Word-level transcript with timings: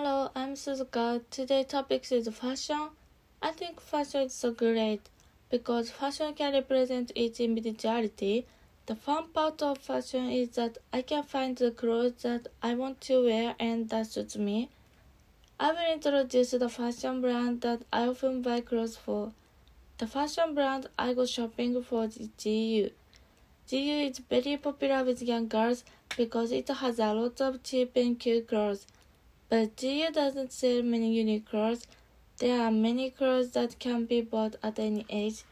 Hello, 0.00 0.30
I'm 0.36 0.54
Suzuka. 0.54 1.20
Today's 1.28 1.66
topic 1.66 2.06
is 2.12 2.28
fashion. 2.28 2.90
I 3.42 3.50
think 3.50 3.80
fashion 3.80 4.20
is 4.26 4.32
so 4.32 4.52
great 4.52 5.00
because 5.50 5.90
fashion 5.90 6.34
can 6.34 6.52
represent 6.52 7.10
each 7.16 7.40
individuality. 7.40 8.46
The 8.86 8.94
fun 8.94 9.24
part 9.34 9.60
of 9.60 9.78
fashion 9.78 10.30
is 10.30 10.50
that 10.50 10.78
I 10.92 11.02
can 11.02 11.24
find 11.24 11.56
the 11.56 11.72
clothes 11.72 12.22
that 12.22 12.46
I 12.62 12.74
want 12.74 13.00
to 13.08 13.24
wear 13.24 13.56
and 13.58 13.88
that 13.88 14.06
suits 14.06 14.36
me. 14.36 14.68
I 15.58 15.72
will 15.72 15.92
introduce 15.92 16.52
the 16.52 16.68
fashion 16.68 17.20
brand 17.20 17.62
that 17.62 17.82
I 17.92 18.06
often 18.06 18.40
buy 18.40 18.60
clothes 18.60 18.96
for. 18.96 19.32
The 19.98 20.06
fashion 20.06 20.54
brand 20.54 20.88
I 20.96 21.12
go 21.12 21.26
shopping 21.26 21.82
for 21.82 22.04
is 22.04 22.18
GU. 22.40 22.90
GU 23.68 23.98
is 24.10 24.18
very 24.18 24.58
popular 24.58 25.02
with 25.02 25.22
young 25.22 25.48
girls 25.48 25.82
because 26.16 26.52
it 26.52 26.68
has 26.68 27.00
a 27.00 27.12
lot 27.12 27.40
of 27.40 27.64
cheap 27.64 27.96
and 27.96 28.16
cute 28.16 28.46
clothes. 28.46 28.86
But 29.50 29.76
GU 29.76 30.10
doesn't 30.12 30.52
sell 30.52 30.82
many 30.82 31.14
unique 31.14 31.48
clothes. 31.48 31.86
There 32.36 32.60
are 32.60 32.70
many 32.70 33.10
clothes 33.10 33.52
that 33.52 33.78
can 33.78 34.04
be 34.04 34.20
bought 34.20 34.56
at 34.62 34.78
any 34.78 35.06
age. 35.08 35.44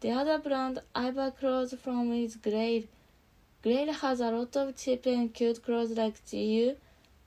The 0.00 0.12
other 0.12 0.38
brand 0.38 0.78
I 0.94 1.10
buy 1.10 1.30
clothes 1.30 1.74
from 1.74 2.12
is 2.12 2.36
Glade. 2.36 2.86
Glade 3.62 3.88
has 3.88 4.20
a 4.20 4.30
lot 4.30 4.56
of 4.56 4.76
cheap 4.76 5.06
and 5.06 5.34
cute 5.34 5.64
clothes 5.64 5.90
like 5.96 6.14
GU. 6.30 6.76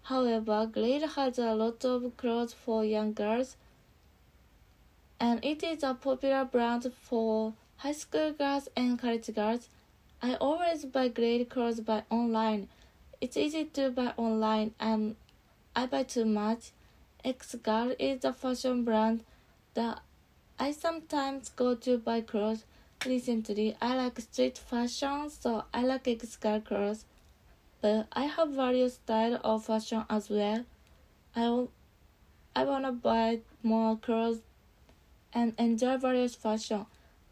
However, 0.03 0.69
Glade 0.71 1.01
has 1.01 1.38
a 1.38 1.53
lot 1.53 1.83
of 1.83 2.16
clothes 2.16 2.53
for 2.53 2.85
young 2.85 3.11
girls, 3.11 3.57
and 5.19 5.43
it 5.43 5.63
is 5.63 5.83
a 5.83 5.93
popular 5.93 6.45
brand 6.45 6.91
for 7.02 7.53
high 7.77 7.91
school 7.91 8.31
girls 8.31 8.69
and 8.77 8.97
college 8.97 9.35
girls. 9.35 9.67
I 10.21 10.35
always 10.35 10.85
buy 10.85 11.09
Glade 11.09 11.49
clothes 11.49 11.81
by 11.81 12.03
online. 12.09 12.69
It's 13.19 13.35
easy 13.35 13.66
to 13.66 13.89
buy 13.89 14.13
online 14.16 14.73
and 14.79 15.17
I 15.79 15.85
buy 15.85 16.03
too 16.03 16.25
much. 16.25 16.71
X 17.23 17.55
Girl 17.55 17.95
is 17.97 18.25
a 18.25 18.33
fashion 18.33 18.83
brand 18.83 19.23
that 19.75 20.02
I 20.59 20.73
sometimes 20.73 21.47
go 21.47 21.73
to 21.73 21.97
buy 21.97 22.19
clothes. 22.19 22.66
Recently, 23.05 23.77
I 23.81 23.95
like 23.95 24.19
street 24.19 24.57
fashion, 24.57 25.30
so 25.30 25.63
I 25.73 25.83
like 25.83 26.05
X 26.05 26.35
Girl 26.35 26.59
clothes. 26.59 27.05
But 27.80 28.07
I 28.11 28.25
have 28.25 28.50
various 28.50 28.95
styles 28.95 29.39
of 29.41 29.63
fashion 29.63 30.03
as 30.09 30.30
well. 30.30 30.66
I, 31.33 31.67
I 32.53 32.66
wanna 32.66 32.91
buy 32.91 33.39
more 33.63 33.95
clothes 33.95 34.41
and 35.31 35.53
enjoy 35.57 35.95
various 35.95 36.35
fashion. 36.35 36.88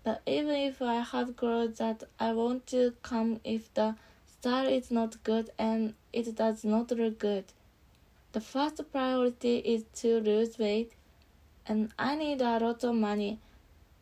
But 0.06 0.22
even 0.26 0.56
if 0.56 0.82
I 0.82 1.02
have 1.02 1.36
clothes 1.36 1.80
that 1.80 2.04
I 2.18 2.32
want 2.32 2.66
to 2.68 2.94
come 3.02 3.42
if 3.44 3.74
the 3.74 3.96
style 4.26 4.70
is 4.70 4.90
not 4.90 5.22
good 5.26 5.50
and 5.60 5.96
it 6.14 6.34
does 6.34 6.64
not 6.64 6.92
look 6.92 7.20
good. 7.20 7.44
The 8.34 8.42
first 8.42 8.82
priority 8.92 9.60
is 9.60 9.86
to 10.02 10.20
lose 10.20 10.60
weight, 10.60 10.92
and 11.66 11.94
I 11.98 12.16
need 12.16 12.42
a 12.42 12.60
lot 12.60 12.84
of 12.84 12.94
money. 12.94 13.40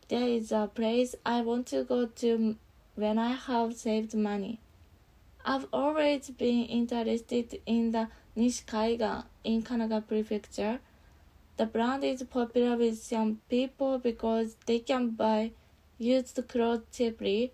There 0.08 0.26
is 0.26 0.50
a 0.50 0.68
place 0.72 1.14
I 1.24 1.42
want 1.42 1.68
to 1.68 1.84
go 1.84 2.06
to 2.06 2.56
when 2.96 3.18
I 3.18 3.34
have 3.34 3.76
saved 3.76 4.14
money. 4.14 4.58
I've 5.44 5.68
always 5.72 6.30
been 6.30 6.64
interested 6.64 7.60
in 7.66 7.92
the 7.92 8.08
Nishikaigan 8.36 9.24
in 9.44 9.62
Kanagawa 9.62 10.06
Prefecture. 10.06 10.80
The 11.56 11.66
brand 11.66 12.02
is 12.02 12.22
popular 12.24 12.76
with 12.76 13.12
young 13.12 13.38
people 13.48 13.98
because 13.98 14.56
they 14.66 14.80
can 14.80 15.10
buy 15.10 15.52
used 15.98 16.38
clothes 16.48 16.82
cheaply. 16.92 17.52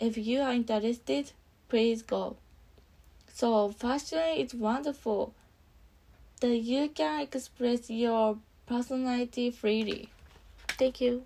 If 0.00 0.16
you 0.16 0.40
are 0.40 0.54
interested, 0.54 1.32
please 1.68 2.02
go. 2.02 2.38
So, 3.28 3.68
fashion 3.68 4.38
is 4.38 4.54
wonderful 4.54 5.34
that 6.44 6.58
you 6.58 6.90
can 6.90 7.22
express 7.22 7.88
your 7.88 8.36
personality 8.66 9.50
freely. 9.50 10.10
Thank 10.78 11.00
you. 11.00 11.22